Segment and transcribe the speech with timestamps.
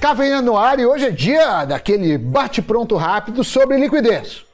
[0.00, 4.44] Cafeína no ar e hoje é dia daquele bate-pronto rápido sobre liquidez.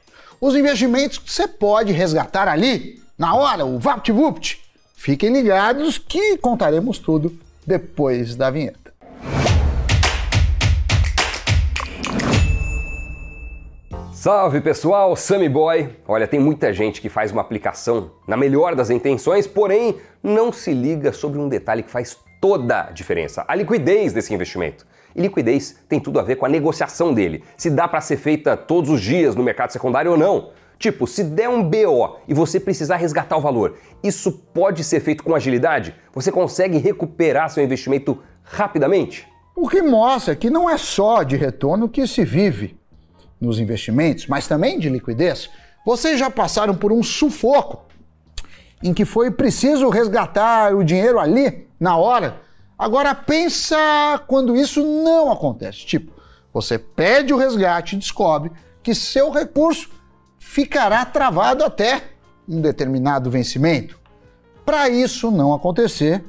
[0.41, 4.59] Os investimentos que você pode resgatar ali, na hora, o VaptVupt.
[4.95, 7.31] Fiquem ligados que contaremos tudo
[7.65, 8.91] depois da vinheta.
[14.11, 15.95] Salve pessoal, Sammy Boy!
[16.07, 20.73] Olha, tem muita gente que faz uma aplicação na melhor das intenções, porém não se
[20.73, 24.87] liga sobre um detalhe que faz toda a diferença: a liquidez desse investimento.
[25.15, 28.57] E liquidez tem tudo a ver com a negociação dele, se dá para ser feita
[28.57, 30.49] todos os dias no mercado secundário ou não.
[30.77, 35.23] Tipo, se der um BO e você precisar resgatar o valor, isso pode ser feito
[35.23, 35.95] com agilidade?
[36.13, 39.25] Você consegue recuperar seu investimento rapidamente?
[39.55, 42.77] O que mostra que não é só de retorno que se vive
[43.39, 45.49] nos investimentos, mas também de liquidez.
[45.85, 47.85] Vocês já passaram por um sufoco
[48.83, 52.41] em que foi preciso resgatar o dinheiro ali, na hora,
[52.77, 53.77] Agora pensa
[54.27, 55.85] quando isso não acontece.
[55.85, 56.11] Tipo,
[56.53, 58.51] você pede o resgate e descobre
[58.83, 59.89] que seu recurso
[60.37, 62.03] ficará travado até
[62.47, 63.99] um determinado vencimento.
[64.65, 66.23] Para isso não acontecer,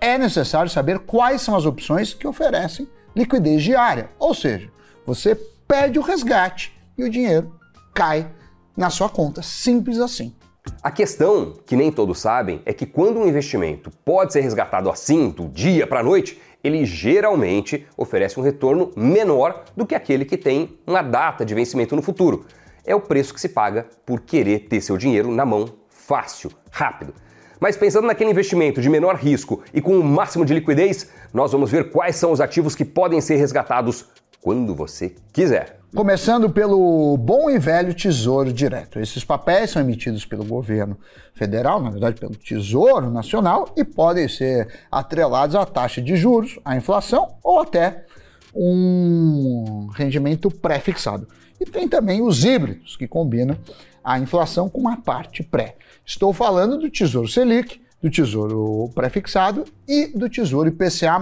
[0.00, 4.10] é necessário saber quais são as opções que oferecem liquidez diária.
[4.18, 4.70] Ou seja,
[5.06, 5.34] você
[5.66, 7.54] pede o resgate e o dinheiro
[7.94, 8.30] cai
[8.76, 9.42] na sua conta.
[9.42, 10.34] Simples assim.
[10.82, 15.30] A questão, que nem todos sabem, é que quando um investimento pode ser resgatado assim,
[15.30, 20.36] do dia para a noite, ele geralmente oferece um retorno menor do que aquele que
[20.36, 22.46] tem uma data de vencimento no futuro.
[22.84, 27.14] É o preço que se paga por querer ter seu dinheiro na mão fácil, rápido.
[27.58, 31.70] Mas pensando naquele investimento de menor risco e com o máximo de liquidez, nós vamos
[31.70, 34.06] ver quais são os ativos que podem ser resgatados
[34.40, 35.81] quando você quiser.
[35.94, 38.98] Começando pelo bom e velho Tesouro Direto.
[38.98, 40.96] Esses papéis são emitidos pelo governo
[41.34, 46.74] federal, na verdade pelo Tesouro Nacional, e podem ser atrelados à taxa de juros, à
[46.74, 48.06] inflação ou até
[48.54, 51.28] um rendimento pré-fixado.
[51.60, 53.58] E tem também os híbridos, que combinam
[54.02, 55.76] a inflação com uma parte pré.
[56.06, 61.20] Estou falando do Tesouro Selic, do Tesouro pré-fixado e do Tesouro IPCA+.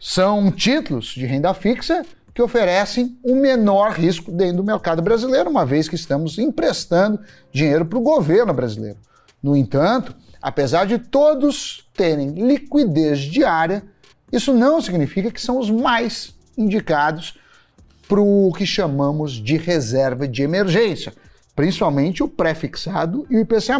[0.00, 5.64] São títulos de renda fixa que oferecem o menor risco dentro do mercado brasileiro, uma
[5.64, 7.20] vez que estamos emprestando
[7.52, 8.98] dinheiro para o governo brasileiro.
[9.40, 13.84] No entanto, apesar de todos terem liquidez diária,
[14.32, 17.38] isso não significa que são os mais indicados
[18.08, 21.14] para o que chamamos de reserva de emergência,
[21.54, 23.78] principalmente o pré-fixado e o IPCA+.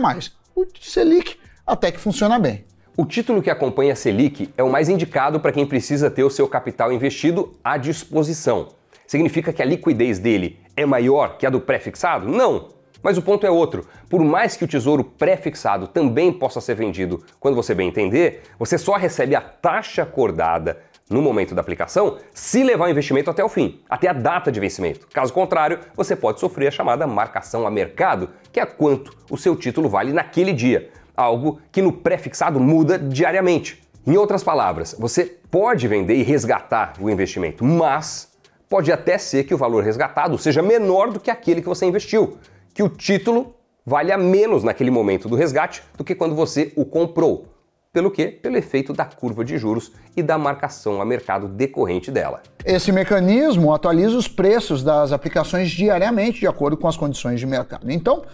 [0.54, 1.36] O Selic
[1.66, 2.64] até que funciona bem.
[2.96, 6.30] O título que acompanha a Selic é o mais indicado para quem precisa ter o
[6.30, 8.68] seu capital investido à disposição.
[9.04, 12.28] Significa que a liquidez dele é maior que a do pré-fixado?
[12.28, 12.68] Não.
[13.02, 13.84] Mas o ponto é outro.
[14.08, 18.78] Por mais que o tesouro pré-fixado também possa ser vendido quando você bem entender, você
[18.78, 20.78] só recebe a taxa acordada
[21.10, 24.60] no momento da aplicação se levar o investimento até o fim, até a data de
[24.60, 25.08] vencimento.
[25.12, 29.56] Caso contrário, você pode sofrer a chamada marcação a mercado, que é quanto o seu
[29.56, 33.82] título vale naquele dia algo que no pré-fixado muda diariamente.
[34.06, 38.28] Em outras palavras, você pode vender e resgatar o investimento, mas
[38.68, 42.36] pode até ser que o valor resgatado seja menor do que aquele que você investiu,
[42.74, 43.54] que o título
[43.86, 47.46] valha menos naquele momento do resgate do que quando você o comprou.
[47.92, 48.26] Pelo que?
[48.26, 52.42] Pelo efeito da curva de juros e da marcação a mercado decorrente dela.
[52.64, 57.88] Esse mecanismo atualiza os preços das aplicações diariamente de acordo com as condições de mercado.
[57.88, 58.24] Então,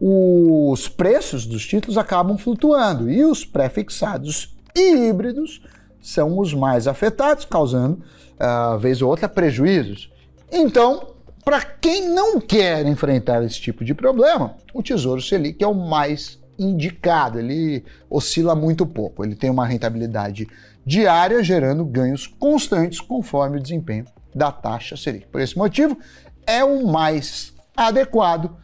[0.00, 5.62] os preços dos títulos acabam flutuando e os pré-fixados e híbridos
[6.00, 8.02] são os mais afetados, causando,
[8.34, 10.12] uh, vez ou outra, prejuízos.
[10.52, 15.74] Então, para quem não quer enfrentar esse tipo de problema, o Tesouro Selic é o
[15.74, 17.38] mais indicado.
[17.38, 20.48] Ele oscila muito pouco, ele tem uma rentabilidade
[20.84, 24.04] diária, gerando ganhos constantes conforme o desempenho
[24.34, 25.26] da taxa Selic.
[25.28, 25.98] Por esse motivo,
[26.46, 28.56] é o mais adequado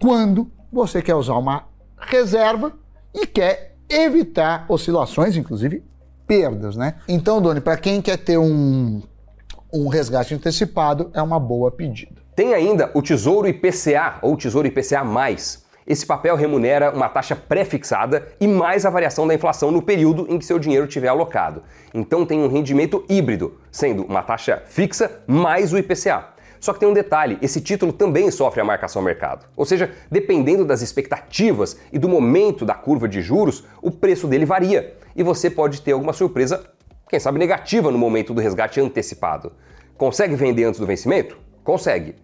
[0.00, 1.64] quando você quer usar uma
[1.96, 2.72] reserva
[3.14, 5.84] e quer evitar oscilações, inclusive
[6.26, 6.96] perdas, né?
[7.08, 9.02] Então, Doni, para quem quer ter um,
[9.72, 12.22] um resgate antecipado, é uma boa pedida.
[12.34, 15.04] Tem ainda o Tesouro IPCA ou Tesouro IPCA+.
[15.86, 20.38] Esse papel remunera uma taxa pré-fixada e mais a variação da inflação no período em
[20.38, 21.62] que seu dinheiro estiver alocado.
[21.92, 26.33] Então tem um rendimento híbrido, sendo uma taxa fixa mais o IPCA.
[26.64, 29.44] Só que tem um detalhe: esse título também sofre a marcação ao mercado.
[29.54, 34.46] Ou seja, dependendo das expectativas e do momento da curva de juros, o preço dele
[34.46, 36.64] varia e você pode ter alguma surpresa,
[37.06, 39.52] quem sabe negativa, no momento do resgate antecipado.
[39.98, 41.36] Consegue vender antes do vencimento?
[41.62, 42.14] Consegue,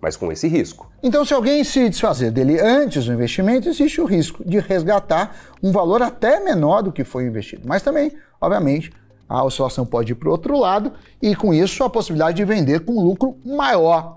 [0.00, 0.88] mas com esse risco.
[1.02, 5.72] Então, se alguém se desfazer dele antes do investimento, existe o risco de resgatar um
[5.72, 7.66] valor até menor do que foi investido.
[7.66, 8.92] Mas também, obviamente,
[9.28, 12.80] a oscilação pode ir para o outro lado e, com isso, a possibilidade de vender
[12.80, 14.16] com lucro maior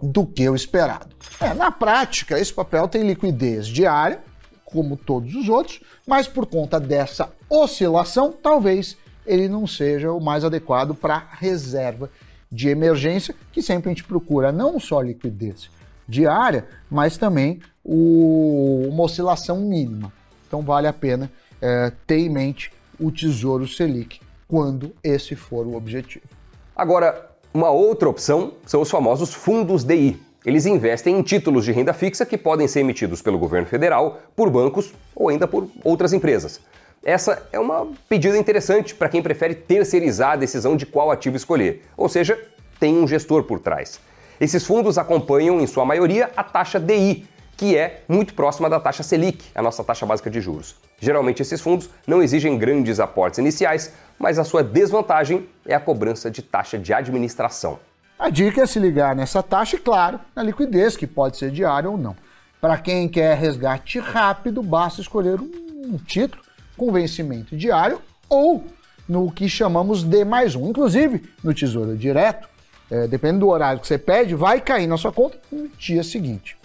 [0.00, 1.14] do que o esperado.
[1.40, 4.20] É, na prática, esse papel tem liquidez diária,
[4.64, 8.96] como todos os outros, mas por conta dessa oscilação, talvez
[9.26, 12.10] ele não seja o mais adequado para reserva
[12.50, 15.70] de emergência, que sempre a gente procura não só liquidez
[16.06, 20.12] diária, mas também o, uma oscilação mínima.
[20.46, 21.30] Então vale a pena
[21.60, 24.20] é, ter em mente o Tesouro Selic
[24.54, 26.28] quando esse for o objetivo.
[26.76, 30.22] Agora, uma outra opção são os famosos fundos DI.
[30.46, 34.48] Eles investem em títulos de renda fixa que podem ser emitidos pelo governo federal, por
[34.48, 36.60] bancos ou ainda por outras empresas.
[37.04, 41.82] Essa é uma pedida interessante para quem prefere terceirizar a decisão de qual ativo escolher,
[41.96, 42.40] ou seja,
[42.78, 43.98] tem um gestor por trás.
[44.40, 49.02] Esses fundos acompanham, em sua maioria, a taxa DI, que é muito próxima da taxa
[49.02, 50.76] Selic, a nossa taxa básica de juros.
[51.04, 56.30] Geralmente, esses fundos não exigem grandes aportes iniciais, mas a sua desvantagem é a cobrança
[56.30, 57.78] de taxa de administração.
[58.18, 61.90] A dica é se ligar nessa taxa e, claro, na liquidez, que pode ser diária
[61.90, 62.16] ou não.
[62.58, 66.42] Para quem quer resgate rápido, basta escolher um título
[66.74, 68.64] com vencimento diário ou
[69.06, 70.70] no que chamamos de mais um.
[70.70, 72.48] Inclusive, no Tesouro Direto,
[72.90, 76.56] é, dependendo do horário que você pede, vai cair na sua conta no dia seguinte.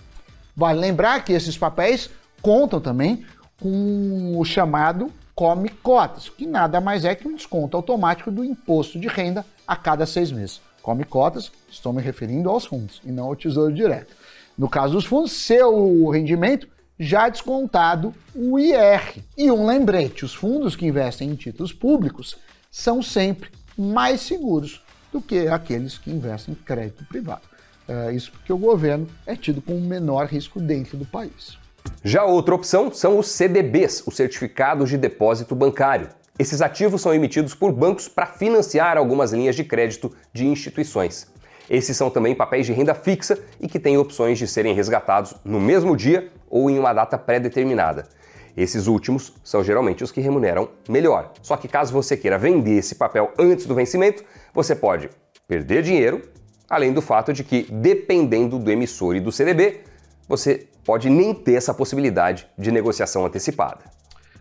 [0.56, 2.09] Vale lembrar que esses papéis
[2.41, 3.25] contam também
[3.59, 9.00] com o chamado come cotas, que nada mais é que um desconto automático do imposto
[9.00, 10.61] de renda a cada seis meses.
[10.81, 14.13] Come cotas, estou me referindo aos fundos e não ao tesouro direto.
[14.57, 16.67] No caso dos fundos, seu rendimento
[17.00, 19.23] já descontado o IR.
[19.38, 22.38] E um lembrete: os fundos que investem em títulos públicos
[22.69, 27.41] são sempre mais seguros do que aqueles que investem em crédito privado.
[27.88, 31.57] É, isso porque o governo é tido como o menor risco dentro do país.
[32.03, 36.07] Já outra opção são os CDBs, os certificados de depósito bancário.
[36.39, 41.27] Esses ativos são emitidos por bancos para financiar algumas linhas de crédito de instituições.
[41.69, 45.59] Esses são também papéis de renda fixa e que têm opções de serem resgatados no
[45.59, 48.07] mesmo dia ou em uma data pré-determinada.
[48.56, 51.33] Esses últimos são geralmente os que remuneram melhor.
[51.41, 55.09] Só que caso você queira vender esse papel antes do vencimento, você pode
[55.47, 56.21] perder dinheiro,
[56.69, 59.81] além do fato de que, dependendo do emissor e do CDB,
[60.29, 63.81] você pode nem ter essa possibilidade de negociação antecipada.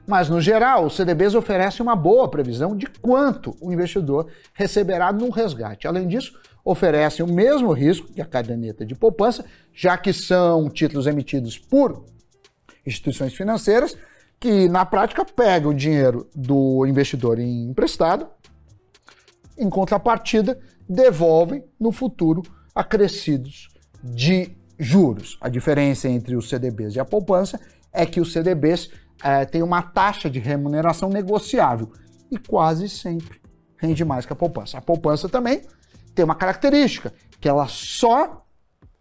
[0.07, 5.29] Mas, no geral, os CDBs oferecem uma boa previsão de quanto o investidor receberá no
[5.31, 5.87] resgate.
[5.87, 11.07] Além disso, oferecem o mesmo risco que a caderneta de poupança, já que são títulos
[11.07, 12.05] emitidos por
[12.87, 13.97] instituições financeiras
[14.41, 18.29] que, na prática, pegam o dinheiro do investidor emprestado,
[19.59, 20.59] em contrapartida,
[20.89, 22.43] devolvem no futuro
[22.75, 23.69] acrescidos
[24.03, 25.37] de juros.
[25.41, 27.61] A diferença entre os CDBs e a poupança
[27.93, 28.91] é que os CDBs
[29.23, 31.91] é, têm uma taxa de remuneração negociável
[32.31, 33.41] e quase sempre
[33.77, 34.79] rende mais que a poupança.
[34.79, 35.63] A poupança também
[36.15, 38.45] tem uma característica, que ela só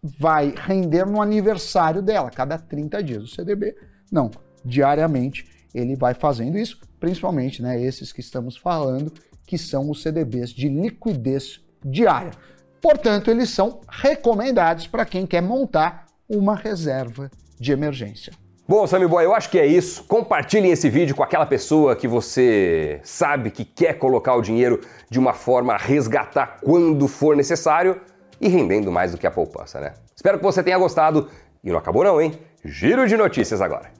[0.02, 3.24] vai render no aniversário dela, cada 30 dias.
[3.24, 3.76] O CDB,
[4.10, 4.30] não,
[4.64, 9.12] diariamente ele vai fazendo isso, principalmente né, esses que estamos falando,
[9.44, 12.32] que são os CDBs de liquidez diária.
[12.80, 18.32] Portanto, eles são recomendados para quem quer montar uma reserva de emergência.
[18.68, 20.04] Bom, Sammy Boy, eu acho que é isso.
[20.04, 25.18] Compartilhem esse vídeo com aquela pessoa que você sabe que quer colocar o dinheiro de
[25.18, 27.98] uma forma a resgatar quando for necessário
[28.38, 29.94] e rendendo mais do que a poupança, né?
[30.14, 31.30] Espero que você tenha gostado.
[31.64, 32.38] E não acabou não, hein?
[32.62, 33.90] Giro de notícias agora.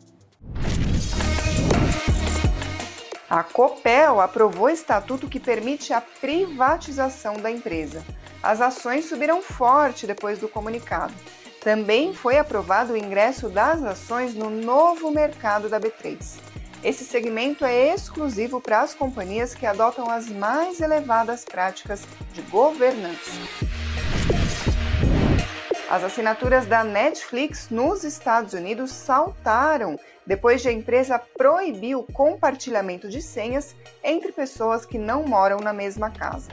[3.30, 8.02] A Copel aprovou estatuto que permite a privatização da empresa.
[8.42, 11.14] As ações subiram forte depois do comunicado.
[11.60, 16.38] Também foi aprovado o ingresso das ações no novo mercado da B3.
[16.84, 23.32] Esse segmento é exclusivo para as companhias que adotam as mais elevadas práticas de governança.
[25.90, 33.08] As assinaturas da Netflix nos Estados Unidos saltaram depois de a empresa proibir o compartilhamento
[33.08, 36.50] de senhas entre pessoas que não moram na mesma casa.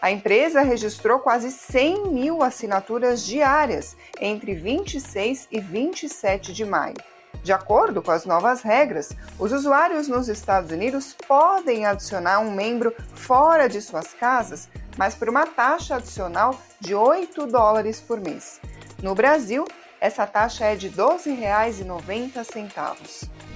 [0.00, 6.94] A empresa registrou quase 100 mil assinaturas diárias entre 26 e 27 de maio.
[7.42, 12.94] De acordo com as novas regras, os usuários nos Estados Unidos podem adicionar um membro
[13.14, 18.60] fora de suas casas, mas por uma taxa adicional de 8 dólares por mês.
[19.02, 19.64] No Brasil,
[20.00, 23.47] essa taxa é de R$ 12,90.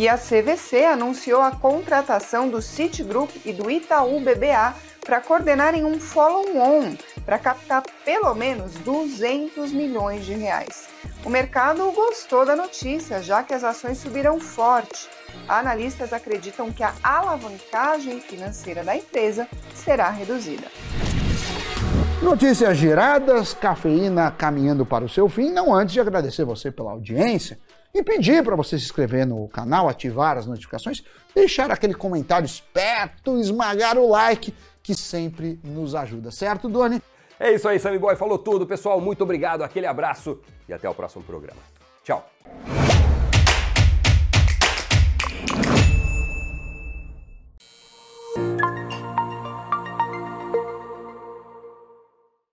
[0.00, 6.00] E a CVC anunciou a contratação do Citigroup e do Itaú BBA para coordenarem um
[6.00, 10.88] follow-on para captar pelo menos 200 milhões de reais.
[11.22, 15.06] O mercado gostou da notícia, já que as ações subiram forte.
[15.46, 20.68] Analistas acreditam que a alavancagem financeira da empresa será reduzida.
[22.22, 25.50] Notícias giradas, cafeína caminhando para o seu fim.
[25.50, 27.58] Não antes de agradecer você pela audiência
[27.94, 31.02] e pedir para você se inscrever no canal, ativar as notificações,
[31.34, 37.02] deixar aquele comentário esperto, esmagar o like, que sempre nos ajuda, certo, Doni?
[37.38, 38.66] É isso aí, Sammy Boy falou tudo.
[38.66, 41.60] Pessoal, muito obrigado, aquele abraço e até o próximo programa.
[42.04, 42.28] Tchau.